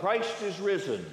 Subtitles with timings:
[0.00, 1.05] Christ is risen.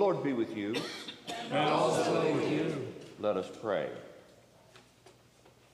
[0.00, 0.74] Lord be with you.
[1.50, 2.86] And also with you.
[3.18, 3.90] Let us pray.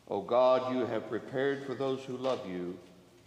[0.09, 2.77] O God, you have prepared for those who love you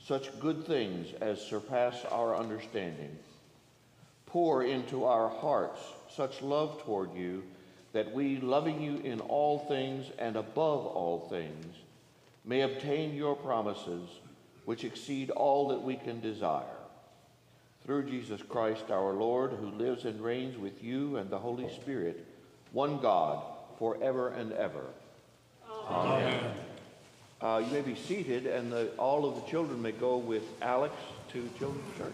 [0.05, 3.17] such good things as surpass our understanding.
[4.25, 5.79] Pour into our hearts
[6.13, 7.43] such love toward you
[7.93, 11.77] that we, loving you in all things and above all things,
[12.43, 14.09] may obtain your promises
[14.65, 16.78] which exceed all that we can desire.
[17.89, 22.23] Through Jesus Christ our Lord, who lives and reigns with you and the Holy Spirit,
[22.71, 23.41] one God,
[23.79, 24.85] forever and ever.
[25.89, 26.53] Amen.
[27.41, 30.93] Uh, you may be seated, and the, all of the children may go with Alex
[31.31, 32.13] to Children's Church.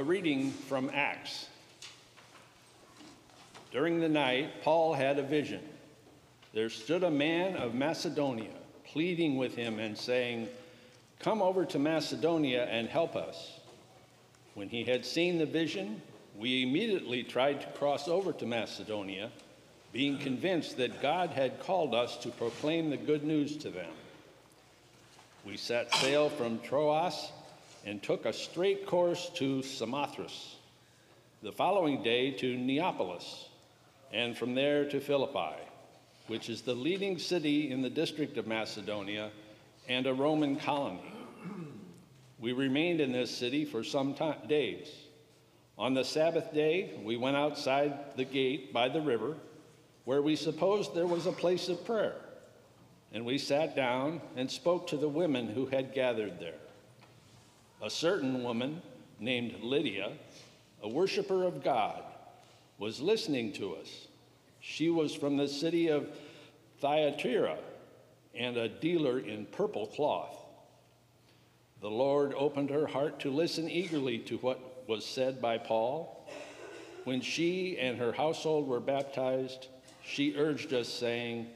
[0.00, 1.46] A reading from Acts.
[3.70, 5.60] During the night, Paul had a vision.
[6.54, 8.54] There stood a man of Macedonia,
[8.86, 10.48] pleading with him and saying,
[11.18, 13.60] Come over to Macedonia and help us.
[14.54, 16.00] When he had seen the vision,
[16.34, 19.30] we immediately tried to cross over to Macedonia,
[19.92, 23.92] being convinced that God had called us to proclaim the good news to them.
[25.44, 27.32] We set sail from Troas
[27.84, 30.56] and took a straight course to Samothrace.
[31.42, 33.48] The following day to Neapolis,
[34.12, 35.56] and from there to Philippi,
[36.26, 39.30] which is the leading city in the district of Macedonia
[39.88, 41.12] and a Roman colony.
[42.38, 44.14] We remained in this city for some
[44.48, 44.88] days.
[45.78, 49.36] On the Sabbath day, we went outside the gate by the river,
[50.04, 52.16] where we supposed there was a place of prayer.
[53.12, 56.54] And we sat down and spoke to the women who had gathered there.
[57.82, 58.82] A certain woman
[59.18, 60.12] named Lydia,
[60.82, 62.02] a worshiper of God,
[62.78, 64.06] was listening to us.
[64.60, 66.08] She was from the city of
[66.80, 67.58] Thyatira
[68.34, 70.36] and a dealer in purple cloth.
[71.80, 76.28] The Lord opened her heart to listen eagerly to what was said by Paul.
[77.04, 79.68] When she and her household were baptized,
[80.04, 81.46] she urged us, saying,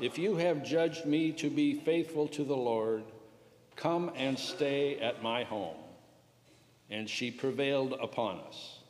[0.00, 3.04] If you have judged me to be faithful to the Lord,
[3.78, 5.76] come and stay at my home.
[6.90, 8.80] And she prevailed upon us.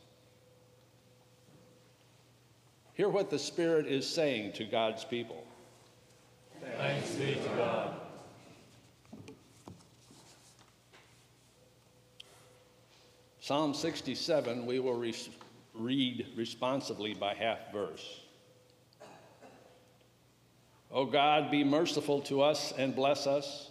[2.94, 5.44] Hear what the Spirit is saying to God's people.
[6.76, 7.94] Thanks be to God.
[13.40, 15.14] Psalm 67, we will re-
[15.74, 18.20] read responsively by half verse.
[20.90, 23.70] O God, be merciful to us and bless us.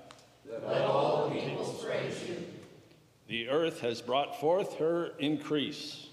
[0.51, 2.45] Let all the peoples praise you.
[3.27, 6.07] The earth has brought forth her increase.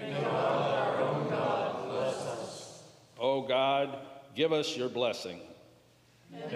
[0.00, 2.82] May God, our own God, bless us.
[3.18, 3.98] O God,
[4.34, 5.40] give us your blessing.
[6.34, 6.48] A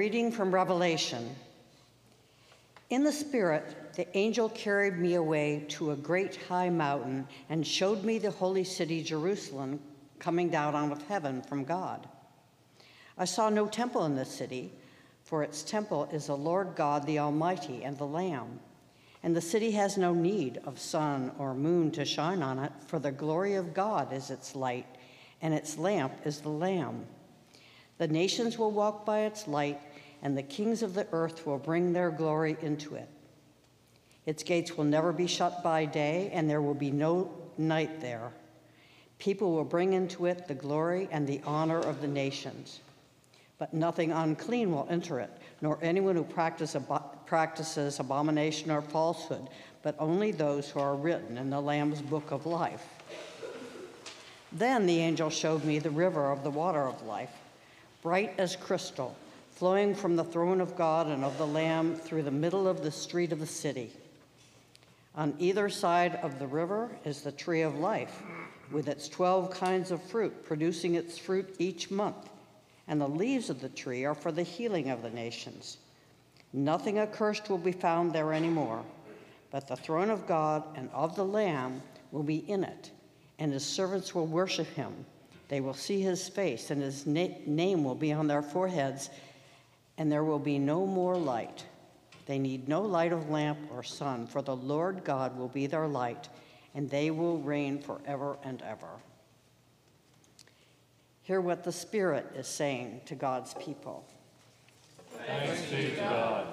[0.00, 1.36] reading from Revelation.
[2.88, 8.02] In the Spirit, the angel carried me away to a great high mountain and showed
[8.02, 9.78] me the holy city, Jerusalem,
[10.18, 12.08] coming down out of heaven from God.
[13.18, 14.72] I saw no temple in the city,
[15.22, 18.58] for its temple is the Lord God, the Almighty, and the Lamb.
[19.22, 22.98] And the city has no need of sun or moon to shine on it, for
[22.98, 24.86] the glory of God is its light,
[25.42, 27.04] and its lamp is the Lamb.
[28.00, 29.78] The nations will walk by its light,
[30.22, 33.08] and the kings of the earth will bring their glory into it.
[34.26, 38.32] Its gates will never be shut by day, and there will be no night there.
[39.18, 42.80] People will bring into it the glory and the honor of the nations.
[43.58, 49.48] But nothing unclean will enter it, nor anyone who practice abo- practices abomination or falsehood,
[49.82, 52.86] but only those who are written in the Lamb's book of life.
[54.52, 57.30] Then the angel showed me the river of the water of life,
[58.02, 59.14] bright as crystal,
[59.60, 62.90] flowing from the throne of God and of the Lamb through the middle of the
[62.90, 63.92] street of the city.
[65.14, 68.22] On either side of the river is the tree of life,
[68.72, 72.30] with its 12 kinds of fruit, producing its fruit each month.
[72.88, 75.76] And the leaves of the tree are for the healing of the nations.
[76.54, 78.82] Nothing accursed will be found there anymore,
[79.50, 82.92] but the throne of God and of the Lamb will be in it,
[83.38, 85.04] and his servants will worship him.
[85.48, 89.10] They will see his face, and his na- name will be on their foreheads,
[90.00, 91.66] and there will be no more light.
[92.24, 95.86] They need no light of lamp or sun, for the Lord God will be their
[95.86, 96.30] light,
[96.74, 98.88] and they will reign forever and ever.
[101.22, 104.06] Hear what the Spirit is saying to God's people.
[105.26, 106.46] Thanks be to God.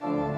[0.00, 0.30] If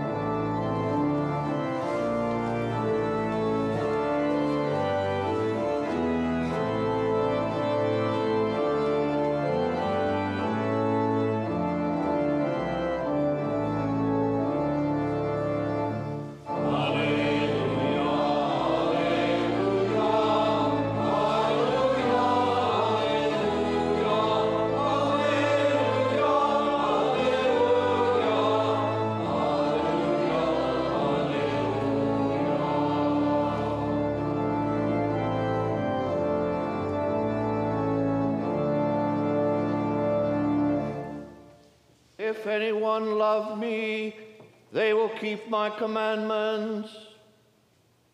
[45.19, 46.95] keep my commandments.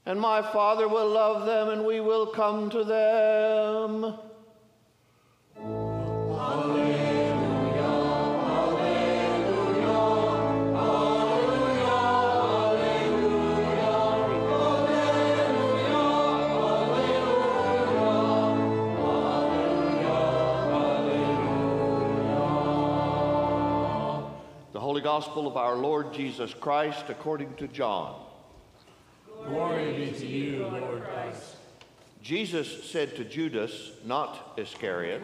[0.05, 4.19] And my Father will love them, and we will come to them.
[25.03, 28.21] Gospel of our Lord Jesus Christ according to John.
[29.45, 31.57] Glory be to you, Lord Christ.
[32.23, 35.21] Jesus said to Judas, not Iscariot,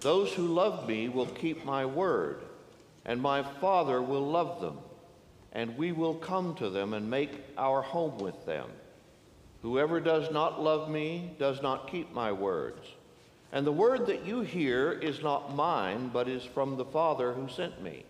[0.00, 2.42] Those who love me will keep my word,
[3.04, 4.78] and my Father will love them,
[5.52, 8.66] and we will come to them and make our home with them.
[9.62, 12.88] Whoever does not love me does not keep my words.
[13.52, 17.48] And the word that you hear is not mine, but is from the Father who
[17.48, 18.04] sent me.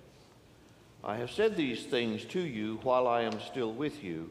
[1.02, 4.30] I have said these things to you while I am still with you,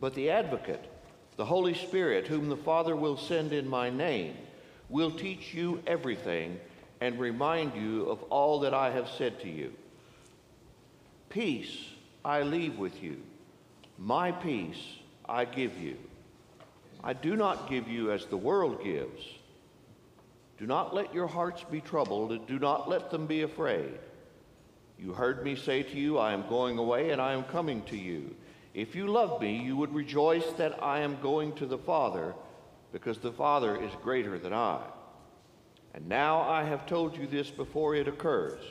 [0.00, 0.84] but the advocate,
[1.36, 4.34] the Holy Spirit, whom the Father will send in my name,
[4.88, 6.58] will teach you everything
[7.00, 9.72] and remind you of all that I have said to you.
[11.28, 11.76] Peace
[12.24, 13.20] I leave with you,
[13.98, 14.82] my peace
[15.28, 15.96] I give you.
[17.02, 19.22] I do not give you as the world gives.
[20.58, 23.98] Do not let your hearts be troubled, and do not let them be afraid.
[25.04, 27.96] You heard me say to you, I am going away and I am coming to
[27.96, 28.34] you.
[28.72, 32.34] If you love me, you would rejoice that I am going to the Father,
[32.90, 34.80] because the Father is greater than I.
[35.92, 38.62] And now I have told you this before it occurs,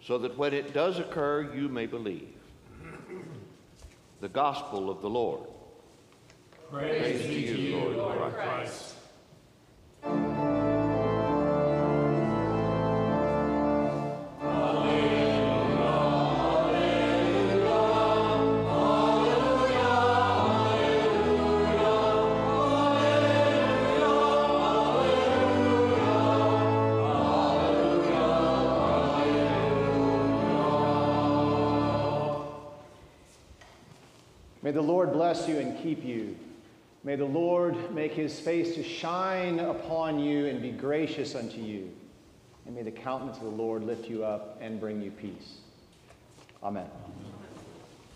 [0.00, 2.32] so that when it does occur, you may believe.
[4.20, 5.48] The Gospel of the Lord.
[6.70, 8.94] Praise be to you, Lord Christ.
[10.04, 10.59] May
[35.00, 36.36] Lord bless you and keep you.
[37.04, 41.90] May the Lord make his face to shine upon you and be gracious unto you.
[42.66, 45.60] And may the countenance of the Lord lift you up and bring you peace.
[46.62, 46.86] Amen.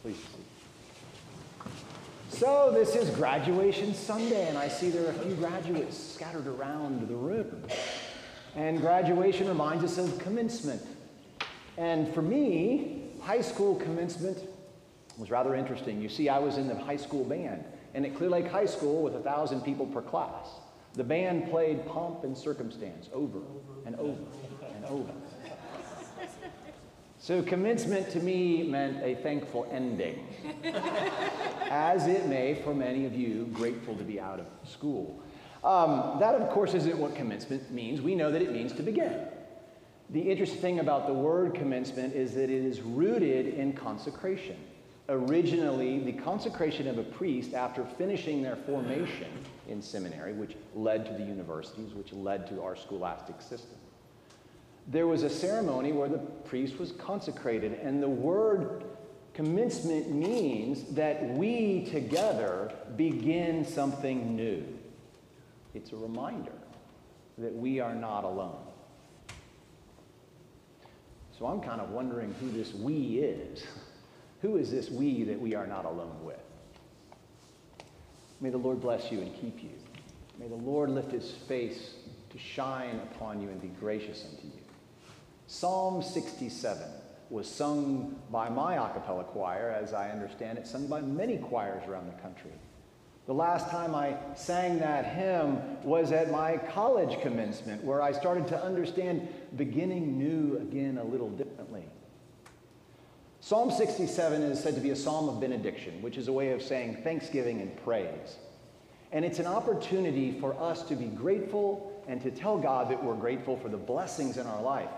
[0.03, 0.19] Please.
[2.29, 7.09] So, this is graduation Sunday, and I see there are a few graduates scattered around
[7.09, 7.65] the room.
[8.57, 10.83] And graduation reminds us of commencement.
[11.79, 14.39] And for me, high school commencement
[15.19, 16.01] was rather interesting.
[16.01, 19.03] You see, I was in the high school band, and at Clear Lake High School,
[19.03, 20.49] with a thousand people per class,
[20.95, 23.41] the band played Pomp and Circumstance over
[23.87, 24.23] and over
[24.75, 25.13] and over.
[27.17, 30.29] So, commencement to me meant a thankful ending,
[31.71, 35.23] as it may for many of you, grateful to be out of school.
[35.65, 38.03] Um, that, of course, isn't what commencement means.
[38.03, 39.27] We know that it means to begin.
[40.11, 44.59] The interesting thing about the word commencement is that it is rooted in consecration
[45.09, 49.29] originally the consecration of a priest after finishing their formation
[49.69, 53.77] in seminary, which led to the universities, which led to our scholastic system.
[54.89, 58.85] There was a ceremony where the priest was consecrated, and the word
[59.35, 64.65] commencement means that we together begin something new.
[65.75, 66.53] It's a reminder
[67.39, 68.59] that we are not alone.
[71.39, 73.65] So I'm kind of wondering who this we is.
[74.45, 76.37] Who is this we that we are not alone with?
[78.43, 79.71] May the Lord bless you and keep you.
[80.39, 81.95] May the Lord lift his face
[82.29, 84.63] to shine upon you and be gracious unto you.
[85.47, 86.87] Psalm 67
[87.31, 91.89] was sung by my a cappella choir, as I understand it, sung by many choirs
[91.89, 92.53] around the country.
[93.25, 98.47] The last time I sang that hymn was at my college commencement, where I started
[98.49, 101.85] to understand beginning new again a little differently.
[103.45, 106.63] Psalm 67 is said to be a psalm of benediction, which is a way of
[106.63, 108.39] saying thanksgiving and praise.
[109.13, 113.17] And it's an opportunity for us to be grateful and to tell God that we're
[113.17, 114.89] grateful for the blessings in our life.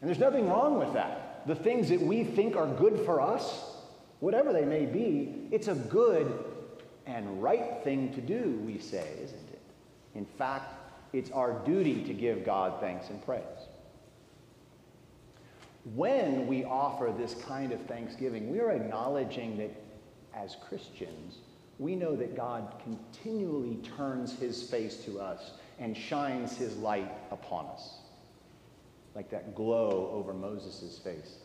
[0.00, 1.46] And there's nothing wrong with that.
[1.46, 3.76] The things that we think are good for us,
[4.20, 6.46] whatever they may be, it's a good
[7.04, 9.60] and right thing to do, we say, isn't it?
[10.14, 10.72] In fact,
[11.12, 13.42] it's our duty to give God thanks and praise.
[15.84, 19.70] When we offer this kind of thanksgiving, we are acknowledging that
[20.34, 21.38] as Christians,
[21.78, 27.66] we know that God continually turns his face to us and shines his light upon
[27.66, 27.98] us,
[29.14, 31.36] like that glow over Moses' face.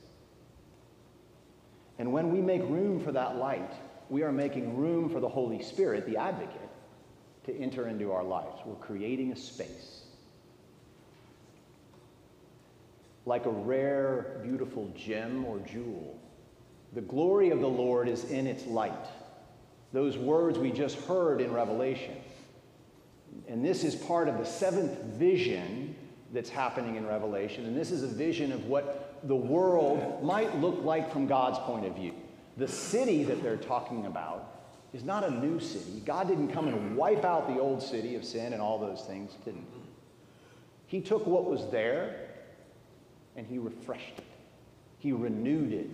[1.98, 3.74] And when we make room for that light,
[4.10, 6.70] we are making room for the Holy Spirit, the advocate,
[7.46, 8.58] to enter into our lives.
[8.66, 9.99] We're creating a space.
[13.26, 16.20] Like a rare, beautiful gem or jewel.
[16.94, 19.08] The glory of the Lord is in its light.
[19.94, 22.16] Those words we just heard in Revelation.
[23.48, 25.96] And this is part of the seventh vision
[26.34, 27.66] that's happening in Revelation.
[27.66, 31.86] And this is a vision of what the world might look like from God's point
[31.86, 32.14] of view.
[32.58, 34.62] The city that they're talking about
[34.94, 36.02] is not a new city.
[36.06, 39.34] God didn't come and wipe out the old city of sin and all those things,
[39.46, 40.98] didn't he?
[40.98, 42.29] He took what was there
[43.40, 44.26] and he refreshed it.
[44.98, 45.90] He renewed it.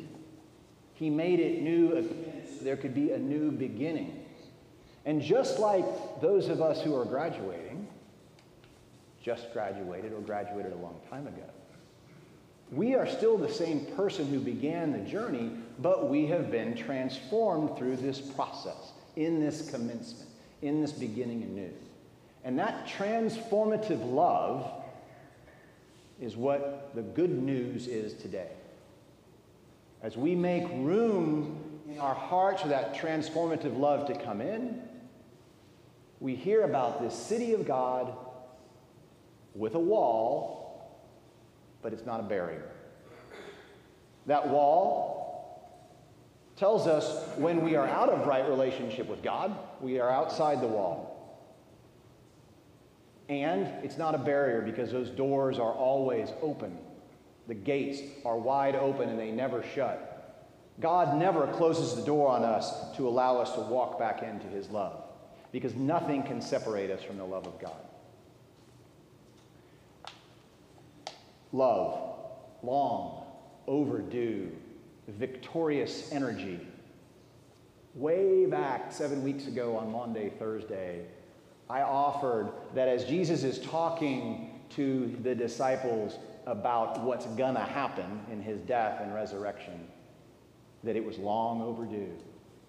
[0.95, 4.25] He made it new again so there could be a new beginning.
[5.05, 5.85] And just like
[6.21, 7.87] those of us who are graduating,
[9.21, 11.47] just graduated or graduated a long time ago,
[12.71, 17.77] we are still the same person who began the journey, but we have been transformed
[17.77, 20.31] through this process, in this commencement,
[20.63, 21.73] in this beginning anew.
[22.43, 24.81] And that transformative love
[26.19, 28.51] is what the good news is today.
[30.01, 34.81] As we make room in our hearts for that transformative love to come in,
[36.19, 38.15] we hear about this city of God
[39.53, 41.01] with a wall,
[41.81, 42.69] but it's not a barrier.
[44.25, 45.15] That wall
[46.55, 50.67] tells us when we are out of right relationship with God, we are outside the
[50.67, 51.14] wall.
[53.27, 56.77] And it's not a barrier because those doors are always open.
[57.47, 60.11] The gates are wide open and they never shut.
[60.79, 64.69] God never closes the door on us to allow us to walk back into his
[64.69, 65.01] love
[65.51, 67.71] because nothing can separate us from the love of God.
[71.53, 72.19] Love,
[72.61, 73.23] long,
[73.67, 74.51] overdue,
[75.07, 76.59] victorious energy.
[77.93, 81.05] Way back seven weeks ago on Maundy, Thursday,
[81.69, 88.21] I offered that as Jesus is talking to the disciples about what's going to happen
[88.31, 89.87] in his death and resurrection,
[90.83, 92.11] that it was long overdue.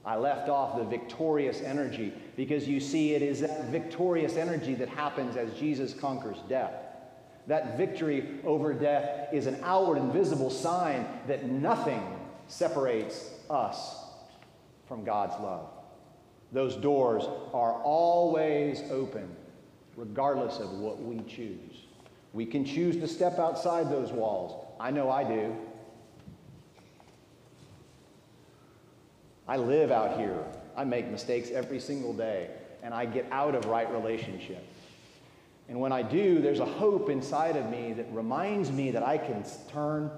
[0.04, 4.88] I left off the victorious energy because you see, it is that victorious energy that
[4.88, 6.72] happens as Jesus conquers death.
[7.48, 12.02] That victory over death is an outward and visible sign that nothing
[12.48, 13.96] separates us
[14.86, 15.75] from God's love.
[16.52, 19.28] Those doors are always open,
[19.96, 21.84] regardless of what we choose.
[22.32, 24.64] We can choose to step outside those walls.
[24.78, 25.56] I know I do.
[29.48, 30.44] I live out here.
[30.76, 32.50] I make mistakes every single day,
[32.82, 34.64] and I get out of right relationship.
[35.68, 39.18] And when I do, there's a hope inside of me that reminds me that I
[39.18, 40.10] can turn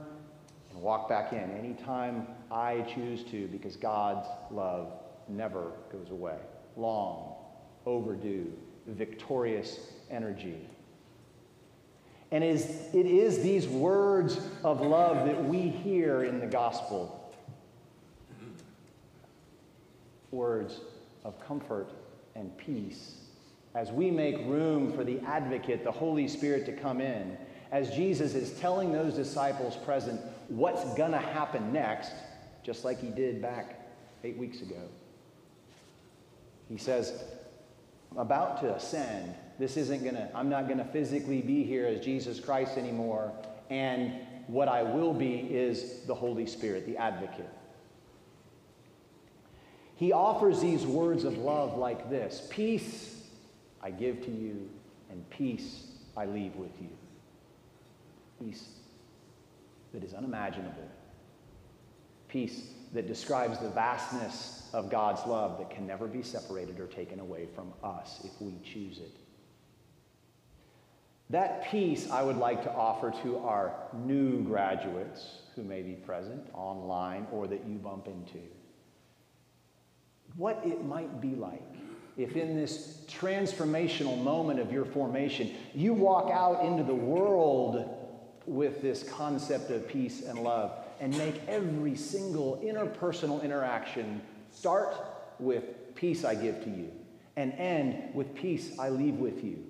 [0.70, 4.92] and walk back in anytime I choose to because God's love
[5.28, 6.38] never goes away.
[6.76, 7.34] Long,
[7.86, 8.52] overdue,
[8.86, 9.78] victorious
[10.10, 10.60] energy.
[12.30, 17.14] And it is, it is these words of love that we hear in the gospel
[20.30, 20.80] words
[21.24, 21.90] of comfort
[22.34, 23.14] and peace
[23.74, 27.36] as we make room for the advocate, the Holy Spirit, to come in,
[27.70, 32.12] as Jesus is telling those disciples present what's going to happen next,
[32.62, 33.88] just like he did back
[34.24, 34.82] eight weeks ago.
[36.68, 37.22] He says,
[38.12, 39.34] I'm about to ascend.
[39.58, 43.32] This isn't going to, I'm not going to physically be here as Jesus Christ anymore.
[43.70, 44.12] And
[44.46, 47.48] what I will be is the Holy Spirit, the advocate.
[49.96, 53.16] He offers these words of love like this Peace
[53.82, 54.68] I give to you,
[55.10, 56.88] and peace I leave with you.
[58.40, 58.68] Peace
[59.92, 60.88] that is unimaginable.
[62.28, 67.20] Peace that describes the vastness of God's love that can never be separated or taken
[67.20, 69.12] away from us if we choose it.
[71.30, 76.46] That peace I would like to offer to our new graduates who may be present
[76.54, 78.40] online or that you bump into.
[80.36, 81.62] What it might be like
[82.16, 87.94] if in this transformational moment of your formation, you walk out into the world
[88.44, 94.20] with this concept of peace and love and make every single interpersonal interaction
[94.52, 94.94] start
[95.38, 96.90] with peace I give to you
[97.36, 99.64] and end with peace I leave with you.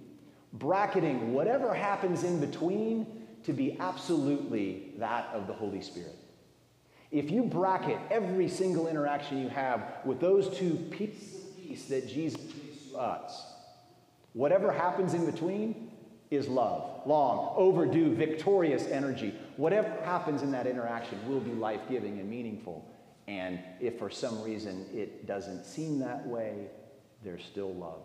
[0.54, 3.06] Bracketing whatever happens in between
[3.44, 6.16] to be absolutely that of the Holy Spirit.
[7.10, 12.08] If you bracket every single interaction you have with those two pieces of peace that
[12.08, 13.46] Jesus gives to us,
[14.32, 15.90] whatever happens in between
[16.30, 17.06] is love.
[17.06, 19.34] Long, overdue, victorious energy.
[19.58, 22.88] Whatever happens in that interaction will be life giving and meaningful.
[23.26, 26.68] And if for some reason it doesn't seem that way,
[27.24, 28.02] there's still love.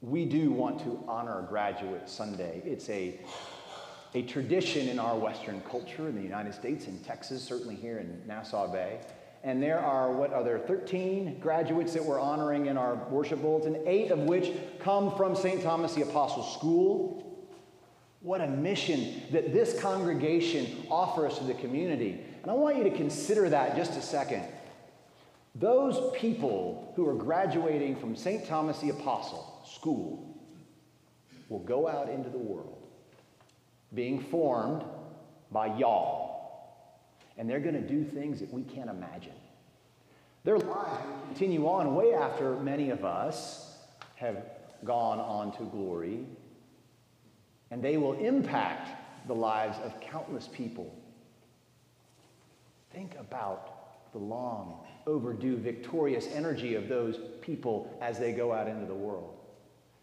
[0.00, 2.62] We do want to honor Graduate Sunday.
[2.64, 3.18] It's a,
[4.14, 8.22] a tradition in our Western culture in the United States, in Texas, certainly here in
[8.24, 9.00] Nassau Bay.
[9.44, 13.82] And there are, what are there, 13 graduates that we're honoring in our worship bulletin,
[13.86, 15.62] eight of which come from St.
[15.62, 17.24] Thomas the Apostle School.
[18.20, 22.20] What a mission that this congregation offers to the community.
[22.42, 24.44] And I want you to consider that just a second.
[25.54, 28.46] Those people who are graduating from St.
[28.46, 30.36] Thomas the Apostle School
[31.48, 32.78] will go out into the world
[33.94, 34.84] being formed
[35.50, 36.37] by y'all.
[37.38, 39.32] And they're going to do things that we can't imagine.
[40.44, 43.76] Their lives will continue on way after many of us
[44.16, 44.44] have
[44.84, 46.26] gone on to glory.
[47.70, 48.90] And they will impact
[49.26, 50.92] the lives of countless people.
[52.92, 58.86] Think about the long overdue victorious energy of those people as they go out into
[58.86, 59.37] the world.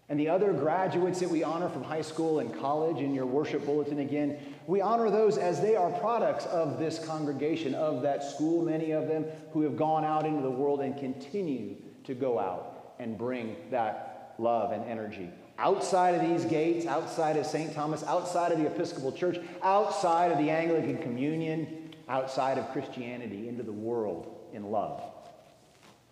[0.08, 3.66] And the other graduates that we honor from high school and college in your worship
[3.66, 4.38] bulletin again,
[4.68, 9.08] we honor those as they are products of this congregation, of that school, many of
[9.08, 13.56] them who have gone out into the world and continue to go out and bring
[13.72, 15.30] that love and energy.
[15.58, 17.74] Outside of these gates, outside of St.
[17.74, 23.64] Thomas, outside of the Episcopal Church, outside of the Anglican Communion, outside of Christianity, into
[23.64, 25.02] the world in love.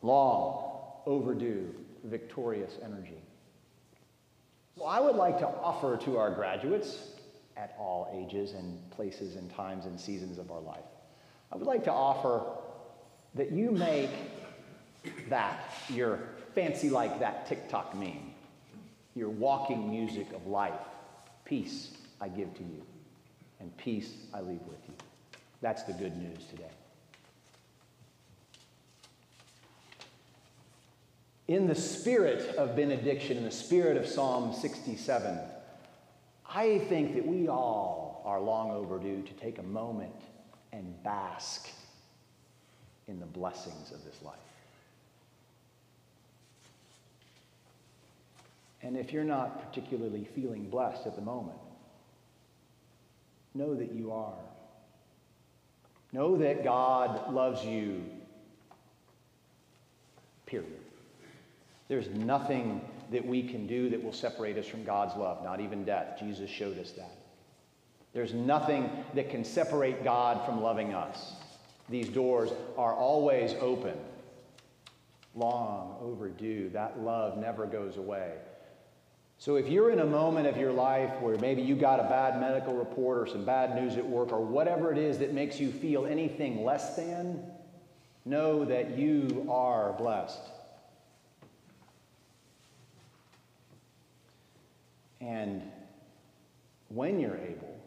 [0.02, 3.23] Long overdue, victorious energy.
[4.86, 6.98] I would like to offer to our graduates
[7.56, 10.84] at all ages and places and times and seasons of our life,
[11.52, 12.44] I would like to offer
[13.36, 14.10] that you make
[15.30, 16.20] that your
[16.56, 18.34] fancy like that TikTok meme,
[19.16, 20.74] your walking music of life.
[21.46, 22.82] Peace I give to you,
[23.60, 24.94] and peace I leave with you.
[25.62, 26.72] That's the good news today.
[31.48, 35.40] In the spirit of benediction, in the spirit of Psalm 67,
[36.50, 40.16] I think that we all are long overdue to take a moment
[40.72, 41.70] and bask
[43.08, 44.36] in the blessings of this life.
[48.82, 51.58] And if you're not particularly feeling blessed at the moment,
[53.54, 54.34] know that you are.
[56.12, 58.04] Know that God loves you,
[60.46, 60.83] period.
[61.94, 65.86] There's nothing that we can do that will separate us from God's love, not even
[65.86, 66.18] death.
[66.20, 67.12] Jesus showed us that.
[68.14, 71.34] There's nothing that can separate God from loving us.
[71.90, 73.94] These doors are always open,
[75.36, 76.70] long overdue.
[76.70, 78.38] That love never goes away.
[79.38, 82.42] So if you're in a moment of your life where maybe you got a bad
[82.42, 85.72] medical report or some bad news at work or whatever it is that makes you
[85.72, 87.44] feel anything less than,
[88.26, 90.40] know that you are blessed.
[95.24, 95.64] And
[96.90, 97.80] when you're able,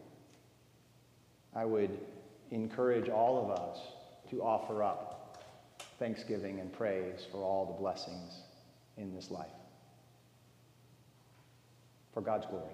[1.55, 1.97] I would
[2.51, 3.77] encourage all of us
[4.31, 5.45] to offer up
[5.99, 8.41] thanksgiving and praise for all the blessings
[8.97, 9.47] in this life
[12.13, 12.73] for God's glory.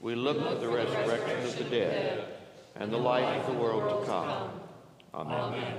[0.00, 2.36] We look to the resurrection of the dead
[2.76, 4.50] and the life of the world to come.
[5.14, 5.74] Amen.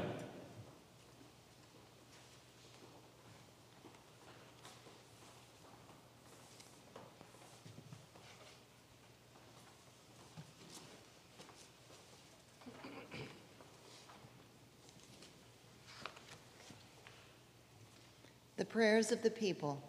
[18.58, 19.82] The prayers of the people.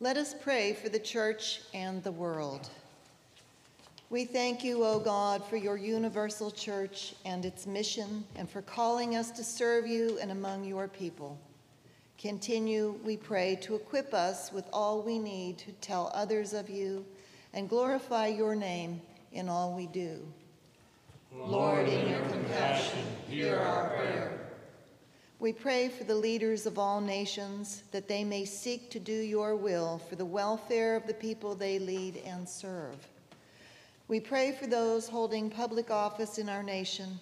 [0.00, 2.70] Let us pray for the church and the world.
[4.12, 9.16] We thank you, O God, for your universal church and its mission, and for calling
[9.16, 11.38] us to serve you and among your people.
[12.18, 17.06] Continue, we pray, to equip us with all we need to tell others of you
[17.54, 19.00] and glorify your name
[19.32, 20.20] in all we do.
[21.34, 24.40] Lord, in your compassion, hear our prayer.
[25.38, 29.56] We pray for the leaders of all nations that they may seek to do your
[29.56, 33.08] will for the welfare of the people they lead and serve.
[34.08, 37.18] We pray for those holding public office in our nation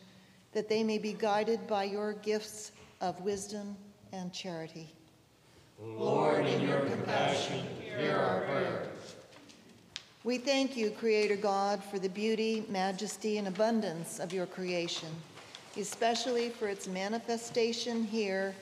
[0.53, 3.77] that they may be guided by your gifts of wisdom
[4.12, 4.88] and charity.
[5.81, 7.64] Lord, in your compassion,
[7.99, 8.88] hear our prayer.
[10.25, 15.09] We thank you, Creator God, for the beauty, majesty, and abundance of your creation,
[15.79, 18.55] especially for its manifestation here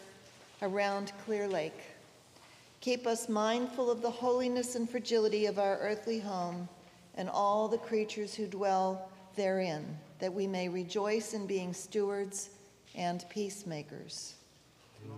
[0.62, 1.80] around Clear Lake.
[2.80, 6.68] Keep us mindful of the holiness and fragility of our earthly home
[7.18, 9.84] and all the creatures who dwell therein,
[10.20, 12.50] that we may rejoice in being stewards
[12.94, 14.34] and peacemakers.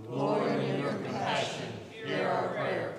[0.08, 1.72] Lord, in your compassion,
[2.04, 2.94] hear our prayer.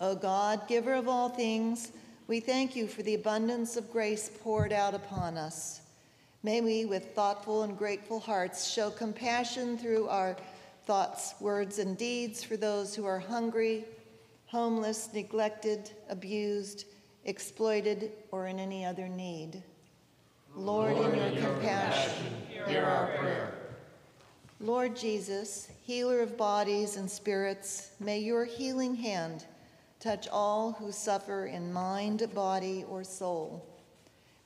[0.00, 1.92] O God, giver of all things,
[2.26, 5.80] we thank you for the abundance of grace poured out upon us.
[6.42, 10.36] May we, with thoughtful and grateful hearts, show compassion through our
[10.86, 13.84] thoughts, words, and deeds for those who are hungry,
[14.46, 16.84] homeless, neglected, abused,
[17.24, 19.62] exploited, or in any other need.
[20.54, 22.26] Lord, in your compassion,
[22.66, 23.54] Hear our prayer.
[24.60, 29.44] Lord Jesus, healer of bodies and spirits, may your healing hand
[30.00, 33.66] touch all who suffer in mind, body, or soul.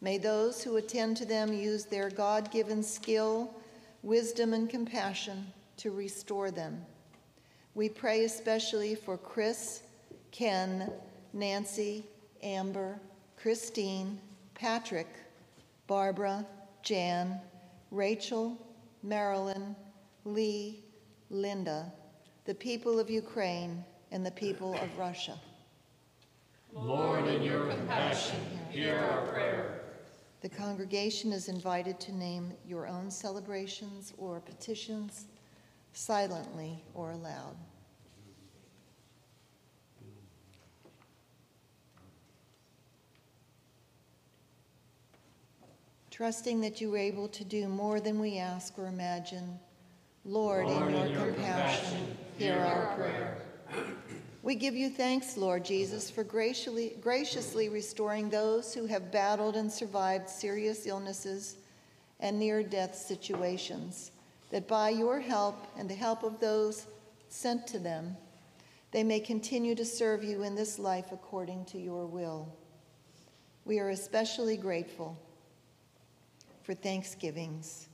[0.00, 3.54] May those who attend to them use their God given skill,
[4.02, 6.84] wisdom, and compassion to restore them.
[7.74, 9.82] We pray especially for Chris,
[10.32, 10.90] Ken,
[11.32, 12.04] Nancy,
[12.42, 13.00] Amber,
[13.36, 14.20] Christine,
[14.54, 15.08] Patrick,
[15.86, 16.46] Barbara,
[16.82, 17.40] Jan,
[17.90, 18.56] Rachel,
[19.02, 19.74] Marilyn,
[20.24, 20.84] Lee,
[21.30, 21.92] Linda,
[22.44, 25.38] the people of Ukraine, and the people of Russia.
[26.72, 29.80] Lord, in your compassion, hear our prayer.
[30.40, 35.26] The congregation is invited to name your own celebrations or petitions
[35.92, 37.56] silently or aloud.
[46.18, 49.56] Trusting that you are able to do more than we ask or imagine,
[50.24, 53.38] Lord, in your compassion, hear our prayer.
[54.42, 59.70] We give you thanks, Lord Jesus, for graciously, graciously restoring those who have battled and
[59.70, 61.54] survived serious illnesses
[62.18, 64.10] and near death situations,
[64.50, 66.88] that by your help and the help of those
[67.28, 68.16] sent to them,
[68.90, 72.52] they may continue to serve you in this life according to your will.
[73.64, 75.16] We are especially grateful
[76.68, 77.88] for thanksgivings.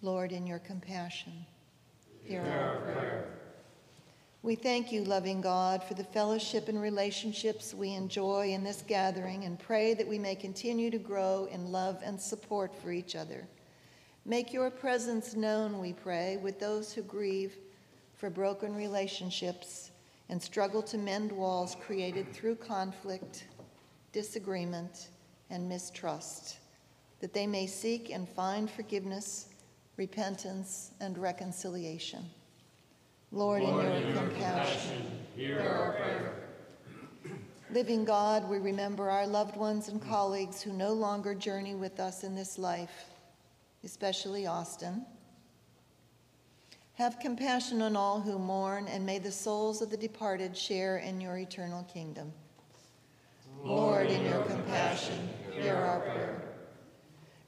[0.00, 1.44] Lord, in your compassion,
[2.22, 3.26] hear our prayer.
[4.42, 9.44] We thank you, loving God, for the fellowship and relationships we enjoy in this gathering
[9.44, 13.46] and pray that we may continue to grow in love and support for each other.
[14.24, 17.54] Make your presence known, we pray, with those who grieve
[18.14, 19.90] for broken relationships
[20.30, 23.44] and struggle to mend walls created through conflict,
[24.10, 25.08] disagreement,
[25.50, 26.58] and mistrust,
[27.20, 29.46] that they may seek and find forgiveness,
[29.96, 32.24] repentance, and reconciliation.
[33.32, 36.34] Lord, in your compassion, Hear our prayer.
[37.72, 42.22] Living God, we remember our loved ones and colleagues who no longer journey with us
[42.22, 43.06] in this life,
[43.82, 45.04] especially Austin.
[46.94, 51.20] Have compassion on all who mourn, and may the souls of the departed share in
[51.20, 52.32] your eternal kingdom.
[53.64, 56.42] Lord, in your compassion, hear our prayer.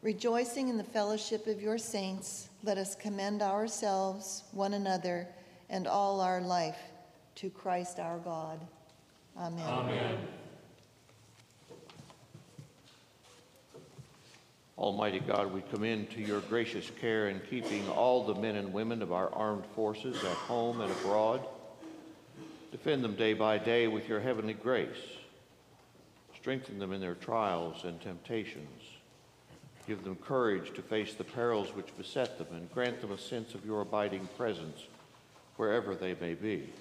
[0.01, 5.29] Rejoicing in the fellowship of your saints, let us commend ourselves, one another,
[5.69, 6.79] and all our life
[7.35, 8.59] to Christ our God.
[9.37, 9.69] Amen.
[9.69, 10.19] Amen.
[14.79, 19.03] Almighty God, we commend to your gracious care in keeping all the men and women
[19.03, 21.47] of our armed forces at home and abroad.
[22.73, 25.16] Defend them day by day with your heavenly grace.
[26.47, 28.81] Strengthen them in their trials and temptations.
[29.89, 33.57] Give them courage to face the perils which beset them and grant them a sense
[33.57, 34.87] of your abiding presence
[35.57, 36.73] wherever they may be.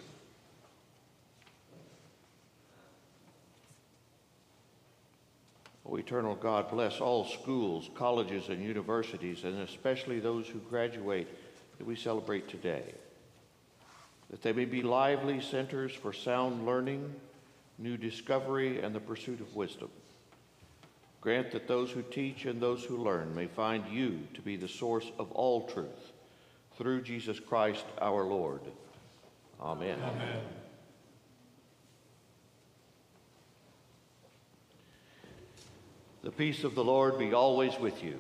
[5.89, 11.27] O eternal God, bless all schools, colleges, and universities, and especially those who graduate
[11.79, 12.93] that we celebrate today,
[14.29, 17.15] that they may be lively centers for sound learning,
[17.77, 19.89] new discovery, and the pursuit of wisdom.
[21.21, 24.67] Grant that those who teach and those who learn may find you to be the
[24.67, 26.13] source of all truth
[26.77, 28.61] through Jesus Christ our Lord.
[29.59, 29.97] Amen.
[30.03, 30.41] Amen.
[36.23, 38.19] The peace of the Lord be always with you.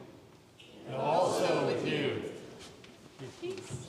[0.87, 2.21] And also with you.
[3.41, 3.87] Peace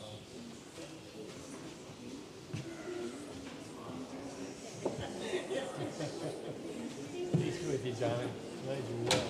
[5.98, 8.28] with you, Johnny.
[8.64, 9.24] Glad you're well.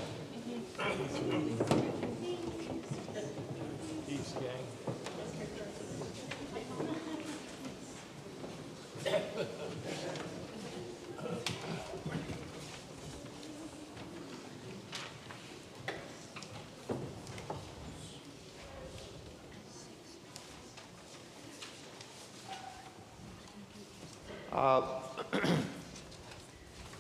[0.78, 1.56] Peace with you.
[4.08, 4.66] Peace, gang.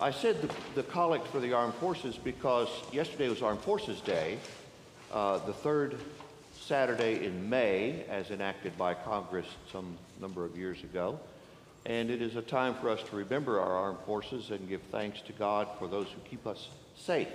[0.06, 4.38] I said the, the collect for the armed forces because yesterday was Armed Forces Day,
[5.12, 5.98] uh, the third
[6.54, 11.18] Saturday in May, as enacted by Congress some number of years ago.
[11.86, 15.20] And it is a time for us to remember our armed forces and give thanks
[15.22, 17.26] to God for those who keep us safe.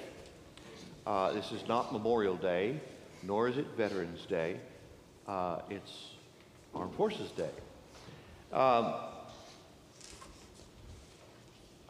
[1.06, 2.80] Uh, this is not Memorial Day,
[3.22, 4.56] nor is it Veterans Day.
[5.28, 6.12] Uh, it's
[6.74, 7.52] Armed Forces Day.
[8.54, 8.94] Um,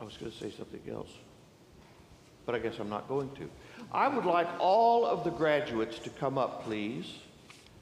[0.01, 1.11] I was going to say something else,
[2.47, 3.47] but I guess I'm not going to.
[3.91, 7.05] I would like all of the graduates to come up, please,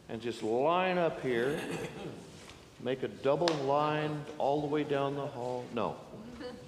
[0.10, 1.58] and just line up here.
[2.84, 5.64] Make a double line all the way down the hall.
[5.74, 5.96] No,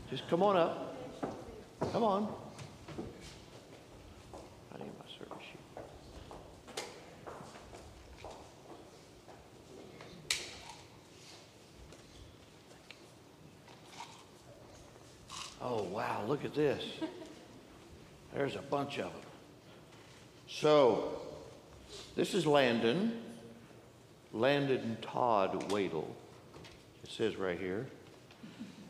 [0.10, 0.96] just come on up.
[1.92, 2.34] Come on.
[4.74, 5.60] I need my service sheet.
[15.62, 16.84] Oh, wow, look at this.
[18.34, 19.22] There's a bunch of them.
[20.48, 21.22] So,
[22.16, 23.22] this is Landon,
[24.34, 26.08] Landon Todd Wadle.
[27.04, 27.86] It says right here.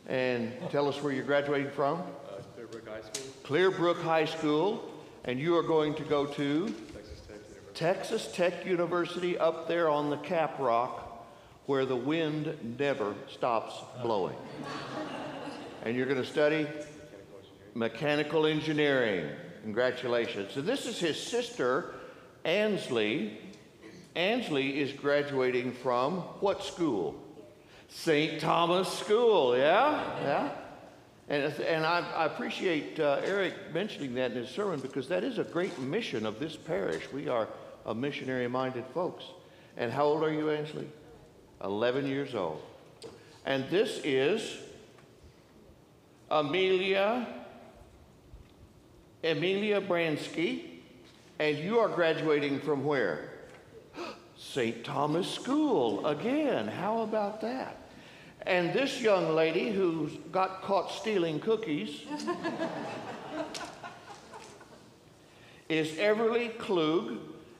[0.08, 1.98] And tell us where you're graduating from.
[1.98, 4.88] Uh, Clearbrook High School, Clearbrook High School.
[5.24, 7.74] And you are going to go to Texas Tech University.
[7.74, 11.12] Texas Tech University up there on the Cap Rock
[11.66, 14.36] where the wind never stops blowing.
[15.82, 16.66] And you're going to study
[17.74, 19.28] mechanical engineering.
[19.62, 20.52] Congratulations.
[20.52, 21.94] So this is his sister,
[22.44, 23.38] Ansley.
[24.14, 27.20] Ansley is graduating from what school?
[27.88, 28.40] St.
[28.40, 30.20] Thomas School, yeah?
[30.22, 30.50] Yeah?
[31.28, 35.38] And, and I, I appreciate uh, Eric mentioning that in his sermon because that is
[35.38, 37.10] a great mission of this parish.
[37.12, 37.48] We are
[37.86, 39.24] a missionary minded folks.
[39.76, 40.88] And how old are you, Ansley?
[41.64, 42.60] 11 years old.
[43.46, 44.58] And this is
[46.32, 47.26] Amelia,
[49.22, 50.70] Amelia Bransky.
[51.38, 53.32] And you are graduating from where?
[54.38, 54.82] St.
[54.84, 56.68] Thomas School again.
[56.68, 57.76] How about that?
[58.46, 62.02] And this young lady who got caught stealing cookies
[65.68, 67.18] is Everly Klug,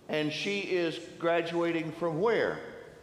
[0.09, 2.59] and she is graduating from where?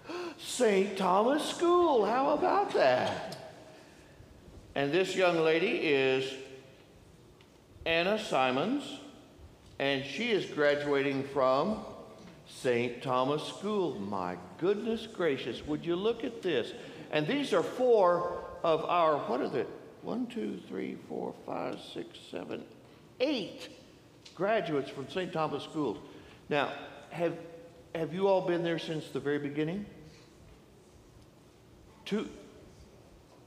[0.40, 0.98] St.
[0.98, 2.06] Thomas School.
[2.06, 3.39] How about that?
[4.76, 6.32] And this young lady is
[7.86, 8.84] Anna Simons,
[9.80, 11.80] and she is graduating from
[12.48, 13.02] St.
[13.02, 14.00] Thomas School.
[14.00, 16.74] My goodness gracious, would you look at this?
[17.12, 19.70] And these are four of our, what are it?
[20.02, 22.64] One, two, three, four, five, six, seven,
[23.20, 23.70] eight
[24.36, 25.34] graduates from St.
[25.34, 25.98] Thomas Schools.
[26.48, 26.72] Now,
[27.10, 27.34] have,
[27.96, 29.86] have you all been there since the very beginning?
[32.06, 32.30] Two,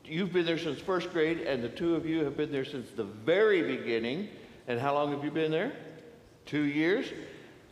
[0.05, 2.91] you've been there since first grade, and the two of you have been there since
[2.91, 4.29] the very beginning.
[4.69, 5.73] And how long have you been there?
[6.47, 7.07] Two years.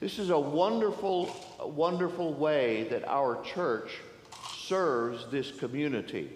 [0.01, 3.91] This is a wonderful, wonderful way that our church
[4.57, 6.31] serves this community.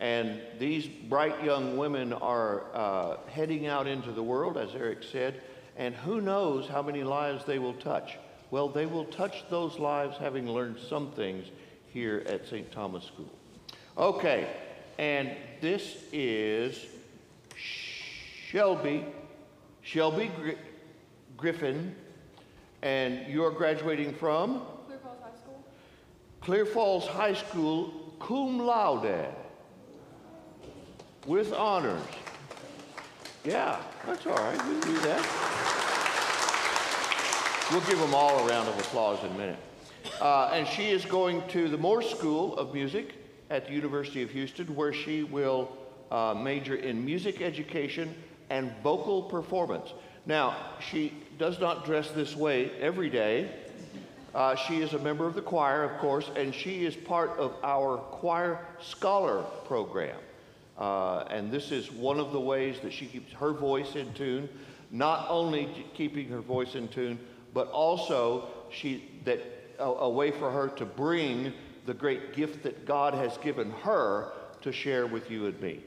[0.00, 5.42] And these bright young women are uh, heading out into the world, as Eric said,
[5.76, 8.18] and who knows how many lives they will touch.
[8.50, 11.46] Well, they will touch those lives having learned some things
[11.92, 12.70] here at St.
[12.72, 13.30] Thomas School.
[13.96, 14.48] Okay,
[14.98, 15.30] and
[15.60, 16.86] this is
[17.56, 19.04] Shelby,
[19.82, 20.58] Shelby Gri-
[21.36, 21.94] Griffin,
[22.82, 24.62] And you're graduating from?
[24.86, 25.64] Clear Falls High School.
[26.40, 29.26] Clear Falls High School cum laude
[31.26, 32.02] with honors.
[33.44, 34.56] Yeah, that's all right.
[34.68, 35.22] We can do that.
[37.70, 39.58] We'll give them all a round of applause in a minute.
[40.20, 43.14] Uh, and she is going to the Moores School of Music
[43.52, 45.76] at the University of Houston, where she will
[46.10, 48.14] uh, major in music education
[48.48, 49.92] and vocal performance.
[50.24, 50.56] Now,
[50.90, 53.50] she does not dress this way every day.
[54.34, 57.52] Uh, she is a member of the choir, of course, and she is part of
[57.62, 60.16] our choir scholar program.
[60.78, 64.48] Uh, and this is one of the ways that she keeps her voice in tune,
[64.90, 67.18] not only keeping her voice in tune,
[67.52, 69.40] but also she, that
[69.78, 71.52] a, a way for her to bring
[71.86, 75.80] the great gift that God has given her to share with you and me.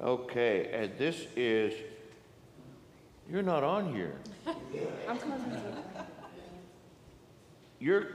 [0.00, 1.74] Okay, and this is,
[3.30, 4.14] you're not on here.
[5.08, 5.52] I'm cousin.
[7.78, 8.06] You're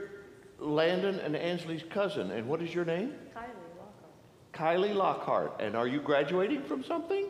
[0.58, 3.12] Landon and Ansley's cousin, and what is your name?
[3.34, 3.48] Kylie
[3.78, 4.52] Lockhart.
[4.52, 5.60] Kylie Lockhart.
[5.60, 7.26] And are you graduating from something?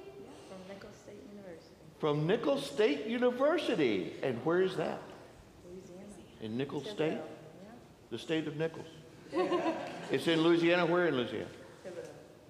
[0.49, 4.13] From Nicholls State University, From Nicholls State University.
[4.23, 5.03] And where is that?
[5.65, 6.05] Louisiana.
[6.41, 7.19] In Nicholls State?
[8.17, 8.87] The state of Nicholls.
[10.11, 10.87] it's in Louisiana.
[10.87, 11.51] Where in Louisiana?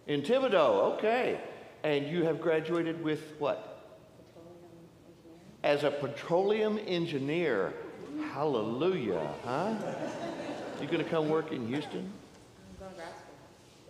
[0.06, 0.94] In Thibodaux.
[0.94, 1.40] Okay.
[1.82, 3.82] And you have graduated with what?
[5.64, 7.74] As a petroleum engineer.
[8.30, 9.74] Hallelujah, huh?
[10.80, 12.12] You gonna come work in Houston?
[12.80, 13.34] I'm going to grad school.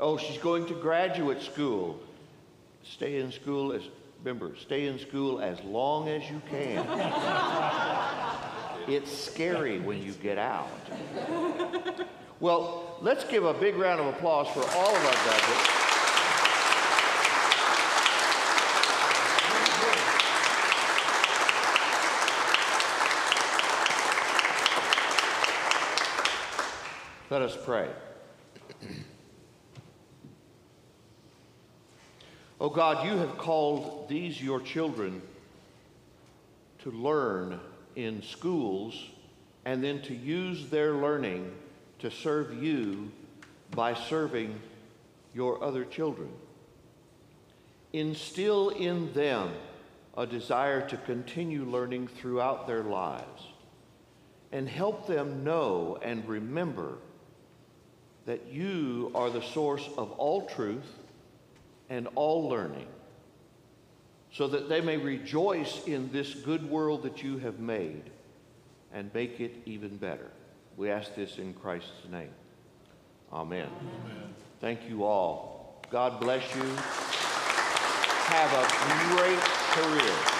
[0.01, 2.01] Oh, she's going to graduate school.
[2.85, 3.83] Stay in school as,
[4.25, 6.87] remember, stay in school as long as you can.
[8.89, 10.69] it's scary when you get out.
[12.39, 15.71] Well, let's give a big round of applause for all of our graduates.
[27.29, 27.89] Let us pray.
[32.61, 35.21] Oh God, you have called these your children
[36.81, 37.61] to learn
[37.97, 39.09] in schools
[39.65, 41.51] and then to use their learning
[41.99, 43.11] to serve you
[43.73, 44.61] by serving
[45.35, 46.29] your other children.
[47.93, 49.53] Instill in them
[50.17, 53.43] a desire to continue learning throughout their lives
[54.53, 56.99] and help them know and remember
[58.27, 60.99] that you are the source of all truth
[61.89, 62.87] and all learning,
[64.33, 68.11] so that they may rejoice in this good world that you have made
[68.93, 70.31] and make it even better.
[70.77, 72.31] We ask this in Christ's name.
[73.33, 73.69] Amen.
[74.61, 75.83] Thank you all.
[75.91, 76.63] God bless you.
[78.27, 79.39] Have a great
[79.73, 80.37] career.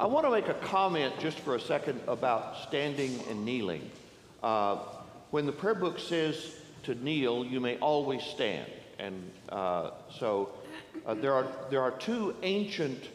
[0.00, 3.90] I want to make a comment just for a second about standing and kneeling.
[4.42, 4.78] Uh,
[5.30, 8.70] when the prayer book says to kneel, you may always stand.
[8.98, 10.50] And uh, so
[11.06, 13.08] uh, there, are, there are two ancient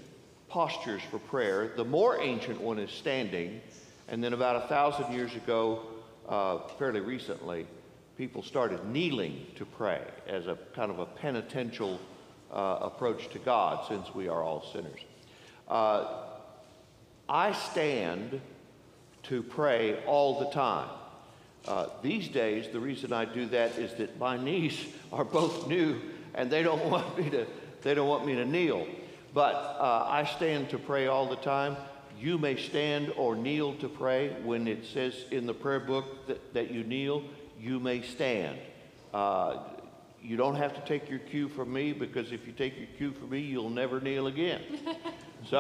[0.49, 1.71] postures for prayer.
[1.75, 3.61] The more ancient one is standing,
[4.07, 5.85] and then about a thousand years ago,
[6.27, 7.65] uh, fairly recently,
[8.17, 11.99] people started kneeling to pray as a kind of a penitential
[12.51, 14.99] uh, approach to God since we are all sinners.
[15.67, 16.23] Uh,
[17.27, 18.41] I stand
[19.23, 20.89] to pray all the time.
[21.67, 25.99] Uh, these days, the reason I do that is that my knees are both new,
[26.33, 27.45] and they don't want me to.
[27.81, 28.87] They don't want me to kneel.
[29.33, 31.77] But uh, I stand to pray all the time.
[32.19, 34.35] You may stand or kneel to pray.
[34.43, 37.23] When it says in the prayer book that, that you kneel,
[37.59, 38.57] you may stand.
[39.13, 39.59] Uh,
[40.21, 43.11] you don't have to take your cue from me because if you take your cue
[43.13, 44.61] from me, you'll never kneel again.
[45.49, 45.57] so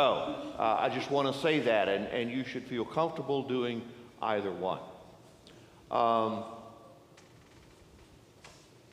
[0.57, 3.81] uh, I just want to say that, and, and you should feel comfortable doing
[4.21, 4.79] either one.
[5.91, 6.43] Um,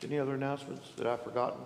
[0.02, 1.60] any other announcements that I've forgotten?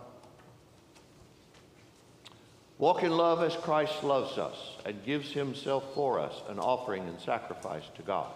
[2.79, 4.57] Walk in love as Christ loves us
[4.87, 8.33] and gives himself for us, an offering and sacrifice to God.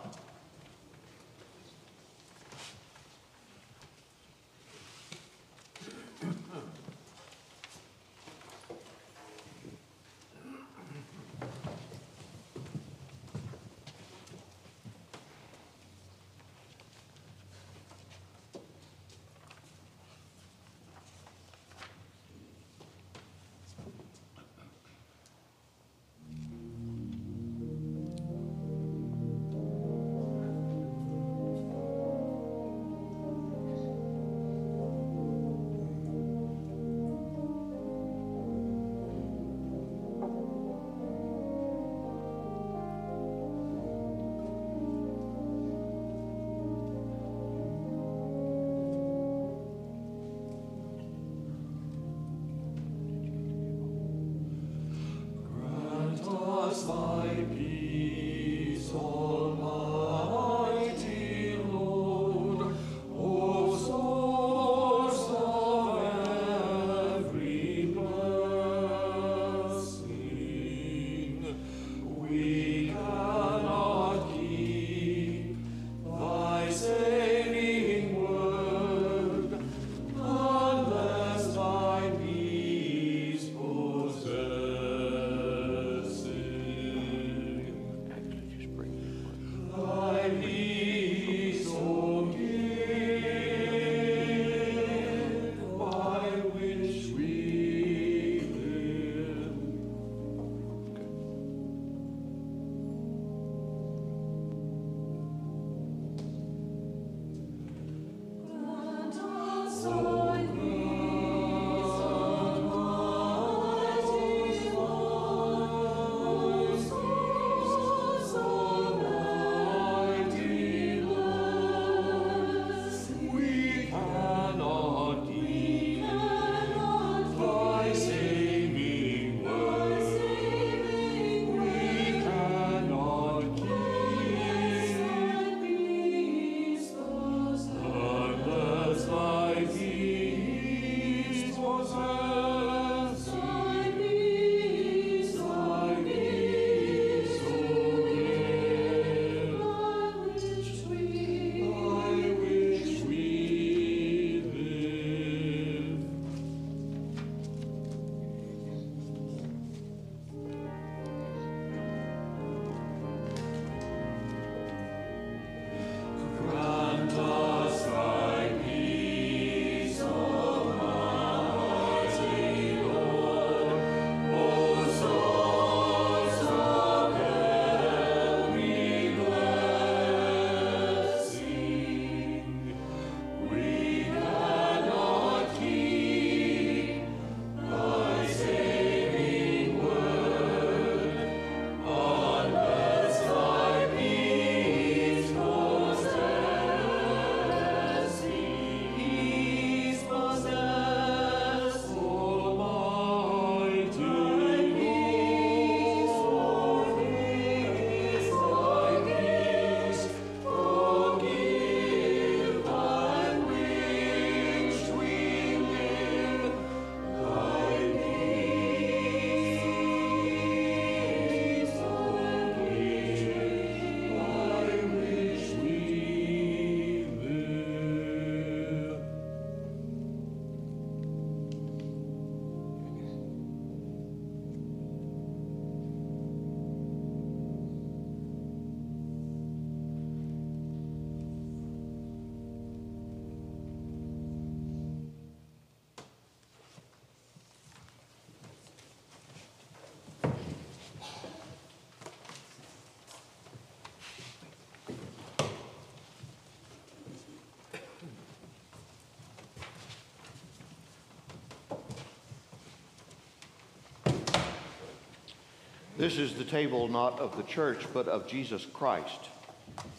[266.05, 269.30] This is the table not of the church, but of Jesus Christ.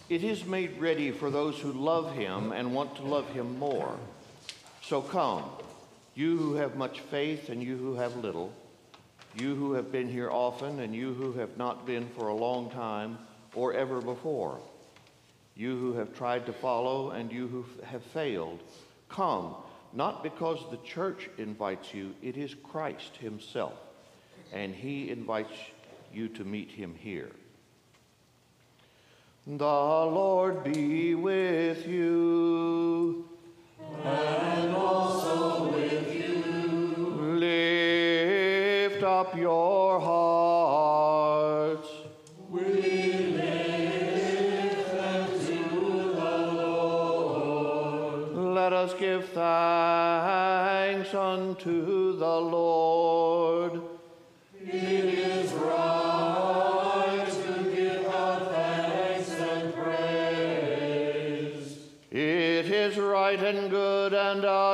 [0.07, 3.97] It is made ready for those who love him and want to love him more.
[4.83, 5.45] So come,
[6.13, 8.53] you who have much faith and you who have little,
[9.35, 12.69] you who have been here often and you who have not been for a long
[12.69, 13.17] time
[13.55, 14.59] or ever before,
[15.55, 18.59] you who have tried to follow and you who have failed,
[19.09, 19.55] come,
[19.91, 23.73] not because the church invites you, it is Christ himself,
[24.53, 25.49] and he invites
[26.15, 27.31] you to meet him here.
[29.47, 33.25] The Lord be with you.
[34.03, 36.43] And also with you.
[37.39, 41.87] Lift up your hearts.
[42.49, 42.61] We
[43.33, 48.35] lift them to the Lord.
[48.55, 52.94] Let us give thanks unto the Lord.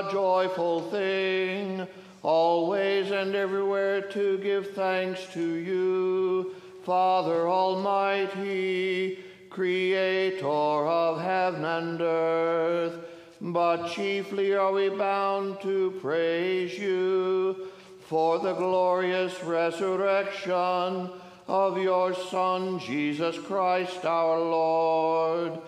[0.01, 1.87] A joyful thing,
[2.23, 13.05] always and everywhere to give thanks to you, Father Almighty, Creator of heaven and earth.
[13.41, 17.67] But chiefly are we bound to praise you
[18.07, 21.11] for the glorious resurrection
[21.47, 25.59] of your Son, Jesus Christ our Lord.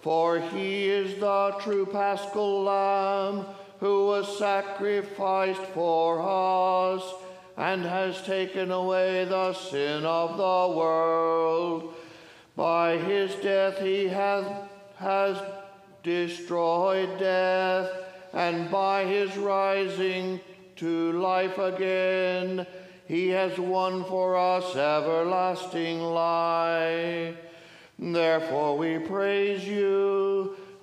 [0.00, 3.46] For he is the true paschal lamb
[3.80, 7.02] who was sacrificed for us
[7.56, 11.94] and has taken away the sin of the world.
[12.56, 15.42] By his death he hath, has
[16.02, 17.90] destroyed death,
[18.32, 20.40] and by his rising
[20.76, 22.66] to life again,
[23.06, 27.36] he has won for us everlasting life.
[27.98, 30.56] Therefore we praise you,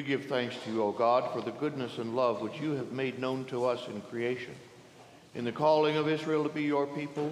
[0.00, 2.90] We give thanks to you, O God, for the goodness and love which you have
[2.90, 4.54] made known to us in creation,
[5.34, 7.30] in the calling of Israel to be your people,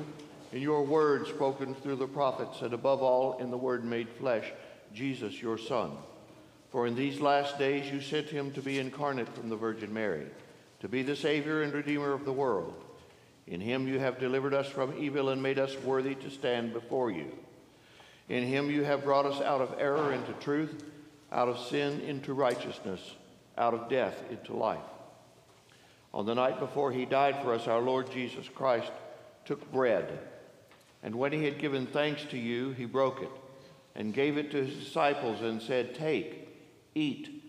[0.53, 4.53] in your word spoken through the prophets, and above all in the word made flesh,
[4.93, 5.93] Jesus, your Son.
[6.71, 10.27] For in these last days you sent him to be incarnate from the Virgin Mary,
[10.81, 12.75] to be the Savior and Redeemer of the world.
[13.47, 17.11] In him you have delivered us from evil and made us worthy to stand before
[17.11, 17.33] you.
[18.29, 20.85] In him you have brought us out of error into truth,
[21.33, 23.01] out of sin into righteousness,
[23.57, 24.79] out of death into life.
[26.15, 28.91] On the night before he died for us, our Lord Jesus Christ
[29.45, 30.19] took bread,
[31.03, 33.31] and when he had given thanks to you, he broke it
[33.95, 36.49] and gave it to his disciples and said, Take,
[36.95, 37.43] eat.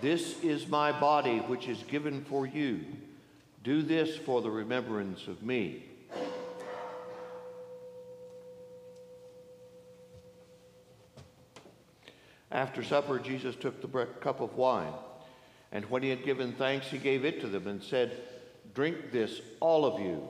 [0.00, 2.80] This is my body, which is given for you.
[3.62, 5.84] Do this for the remembrance of me.
[12.52, 14.92] After supper, Jesus took the cup of wine,
[15.72, 18.20] and when he had given thanks, he gave it to them and said,
[18.74, 20.28] Drink this, all of you.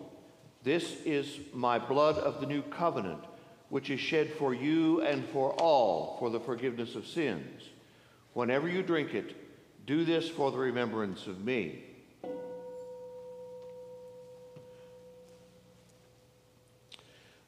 [0.63, 3.25] This is my blood of the new covenant,
[3.71, 7.65] which is shed for you and for all for the forgiveness of sins.
[8.35, 9.35] Whenever you drink it,
[9.85, 11.83] do this for the remembrance of me.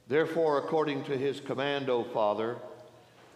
[0.08, 2.56] Therefore, according to his command, O Father,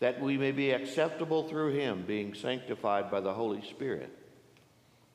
[0.00, 4.10] that we may be acceptable through him, being sanctified by the Holy Spirit.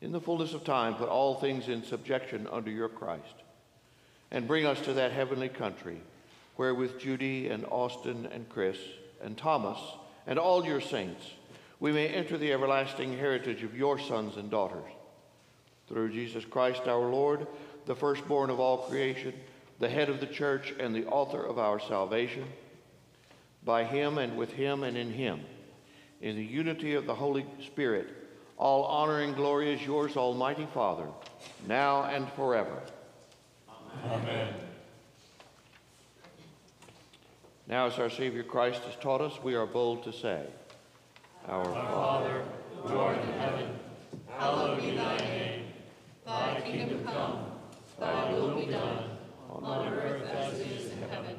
[0.01, 3.43] In the fullness of time, put all things in subjection under your Christ,
[4.32, 6.01] and bring us to that heavenly country,
[6.55, 8.77] where with Judy and Austin and Chris
[9.21, 9.80] and Thomas
[10.25, 11.25] and all your saints,
[11.80, 14.91] we may enter the everlasting heritage of your sons and daughters.
[15.88, 17.47] Through Jesus Christ our Lord,
[17.86, 19.34] the firstborn of all creation,
[19.80, 22.45] the head of the church and the author of our salvation,
[23.70, 25.41] by him and with him and in him,
[26.22, 28.07] in the unity of the Holy Spirit,
[28.57, 31.05] all honor and glory is yours, Almighty Father,
[31.67, 32.82] now and forever.
[34.07, 34.55] Amen.
[37.67, 40.47] Now, as our Savior Christ has taught us, we are bold to say,
[41.47, 42.43] Our Father,
[42.82, 43.70] who art in heaven,
[44.36, 45.65] hallowed be thy name.
[46.26, 47.45] Thy kingdom come,
[47.99, 49.11] thy will be done,
[49.47, 51.39] on earth as it is in heaven.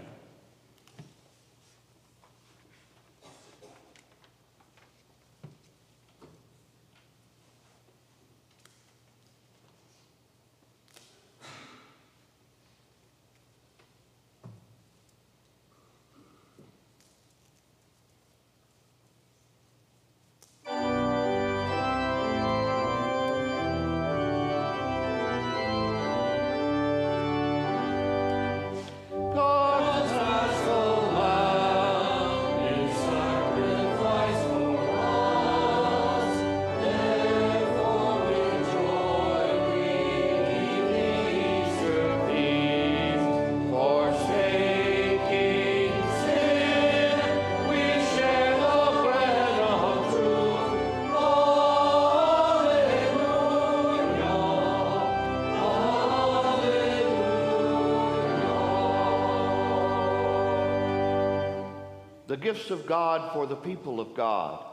[62.41, 64.65] Gifts of God for the people of God.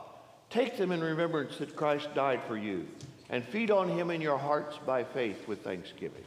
[0.51, 2.87] Take them in remembrance that Christ died for you,
[3.29, 6.25] and feed on him in your hearts by faith with thanksgiving.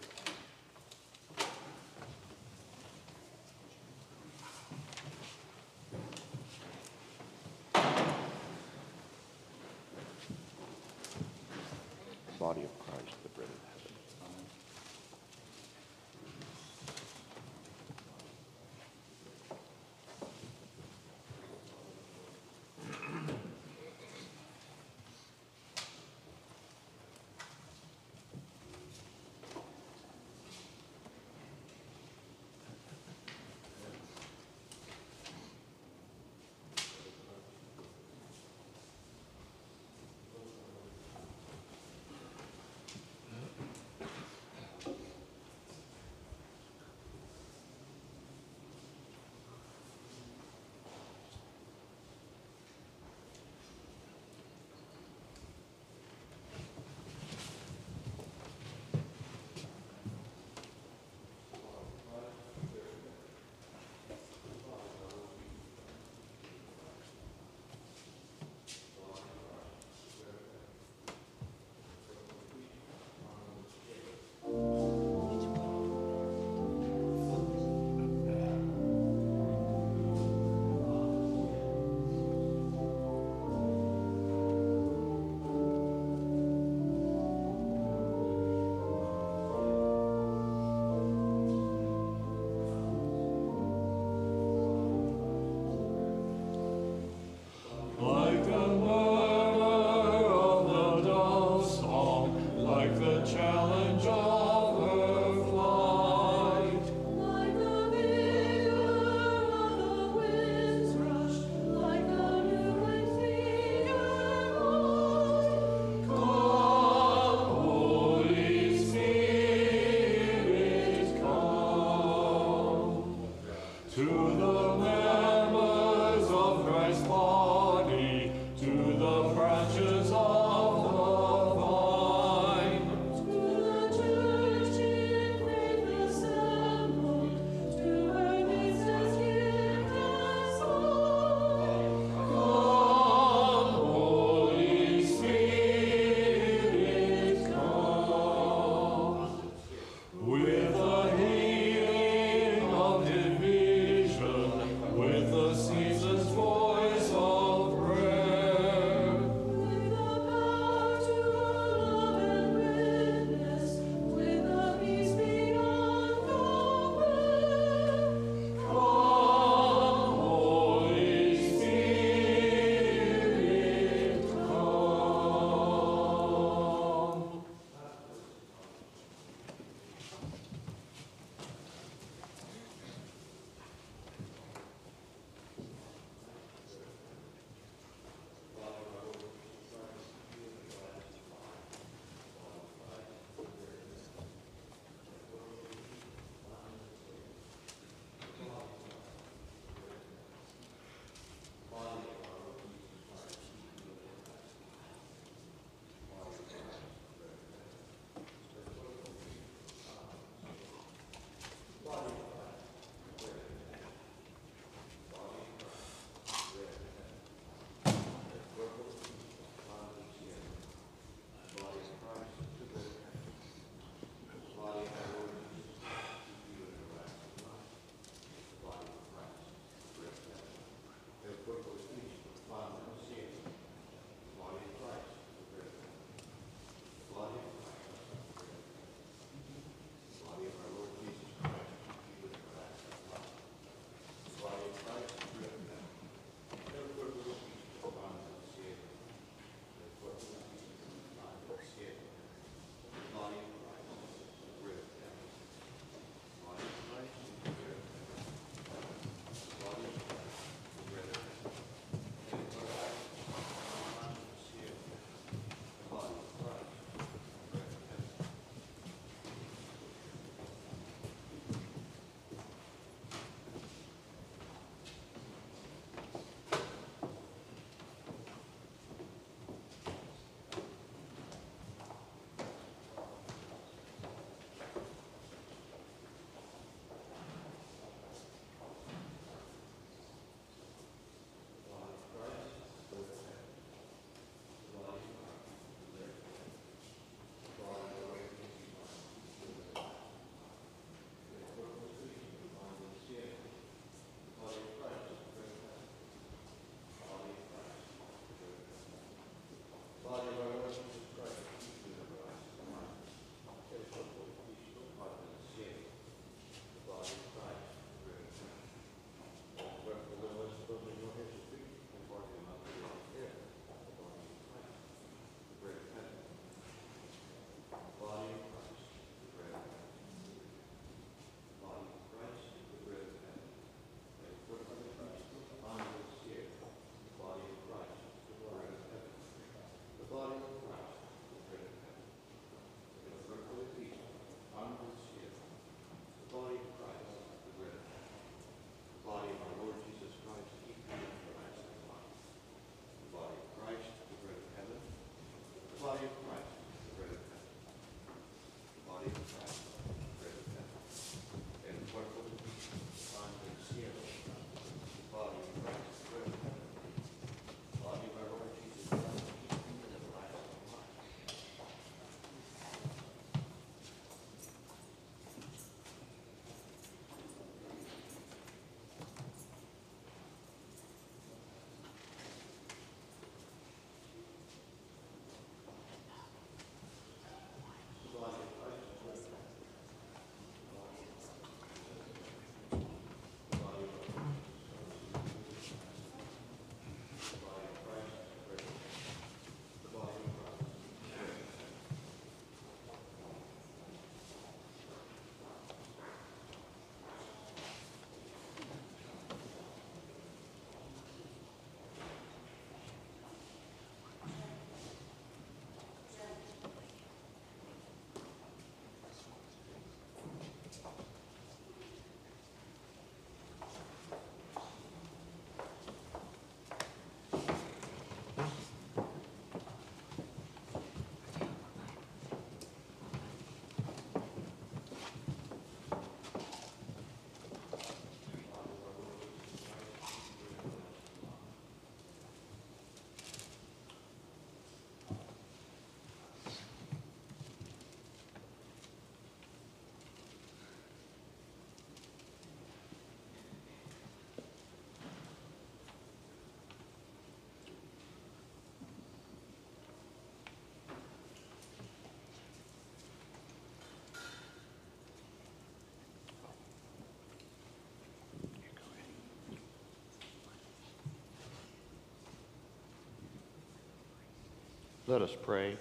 [475.12, 475.76] Let us pray.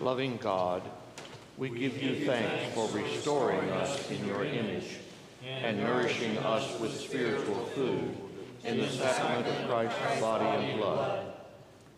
[0.00, 0.80] Loving God,
[1.58, 4.96] we give you thanks for restoring us in your image
[5.46, 8.16] and nourishing us with spiritual food
[8.64, 11.34] in the sacrament of Christ's body and blood.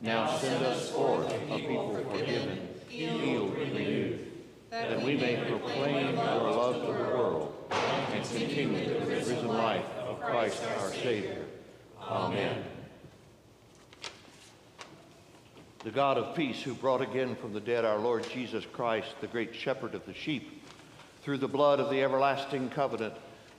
[0.03, 4.33] Now send us forth a people forgiven, healed, renewed,
[4.71, 9.85] that we may proclaim your love to the world and continue the risen life
[10.31, 11.47] Christ our Savior.
[12.03, 12.63] Amen.
[15.85, 19.27] The God of peace, who brought again from the dead our Lord Jesus Christ, the
[19.27, 20.63] great shepherd of the sheep,
[21.23, 23.15] through the blood of the everlasting covenant,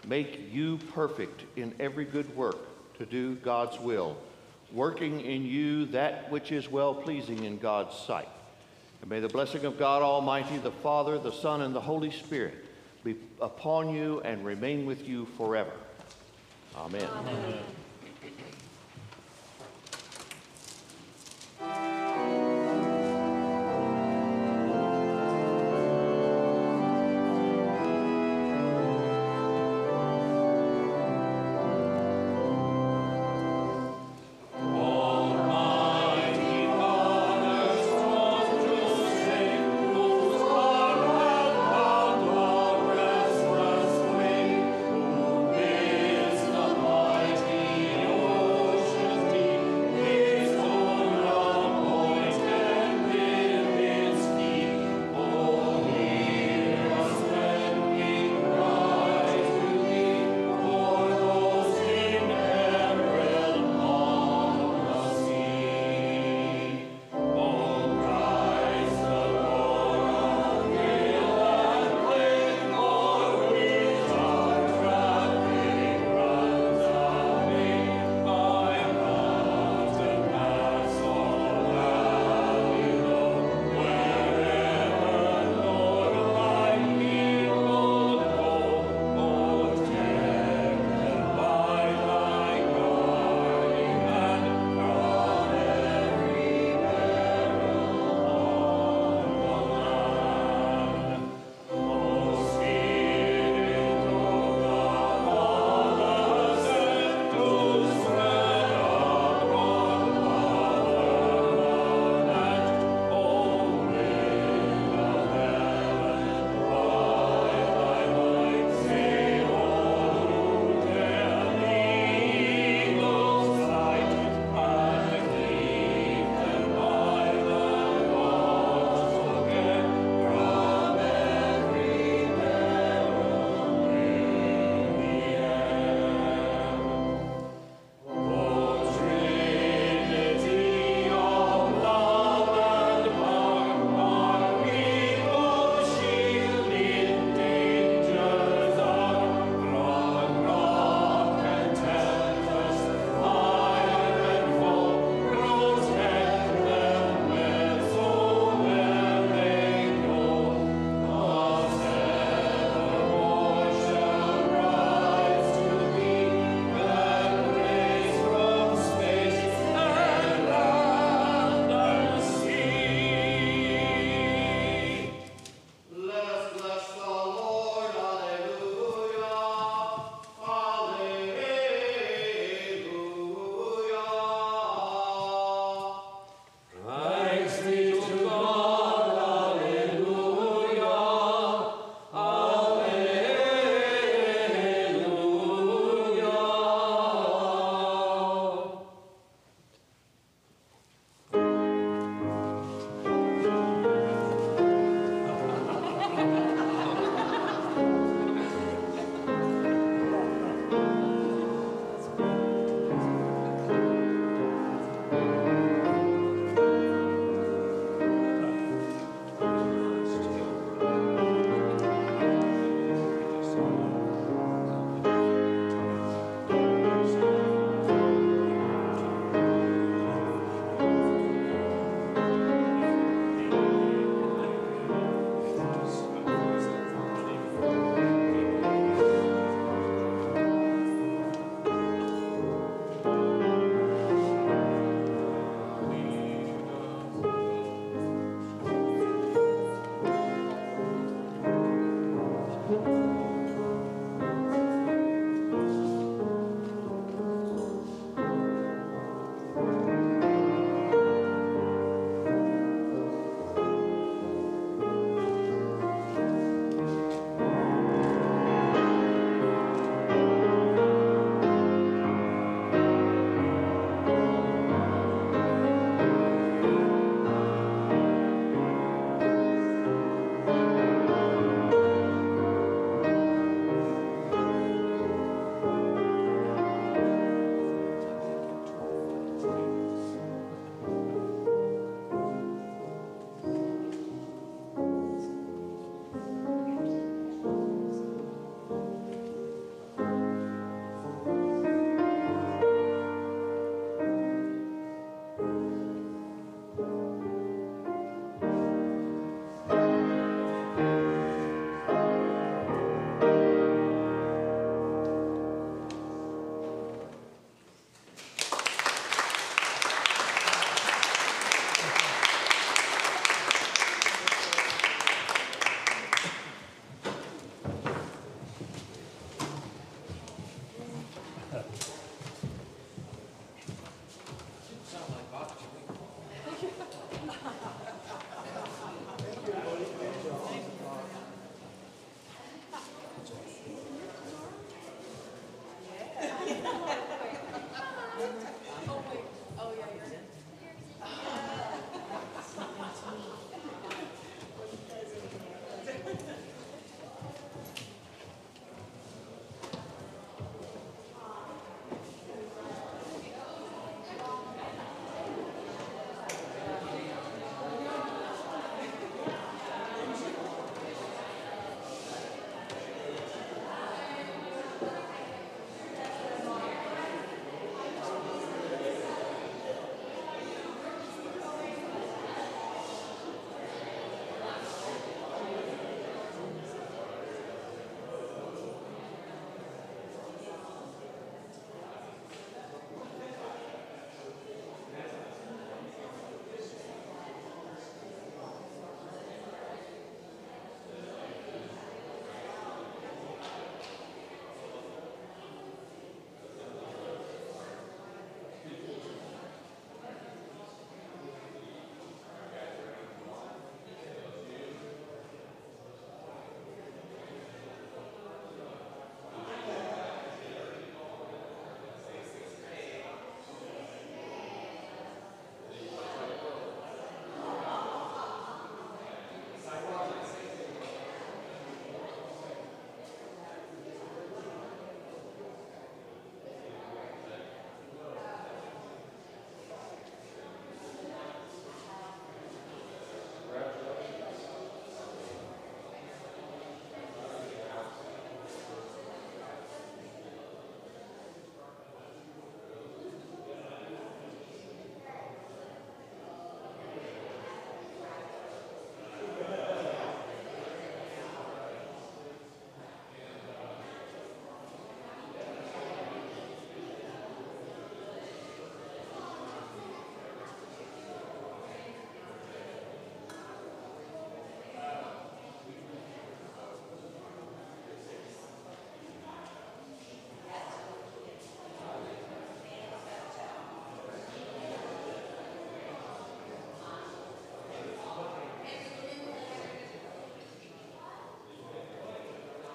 [0.05, 2.57] make you perfect in every good work
[2.99, 4.15] to do God's will,
[4.71, 8.29] working in you that which is well pleasing in God's sight.
[9.01, 12.63] And may the blessing of God Almighty, the Father, the Son, and the Holy Spirit
[13.03, 15.71] be upon you and remain with you forever.
[16.75, 17.07] Amen.
[17.17, 17.78] Amen.